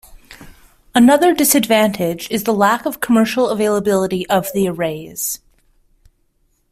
Another 0.95 1.31
disadvantage 1.31 2.27
is 2.31 2.43
the 2.43 2.53
lack 2.55 2.87
of 2.87 3.01
commercial 3.01 3.49
availability 3.49 4.27
of 4.29 4.47
the 4.51 4.67
arrays. 4.67 5.41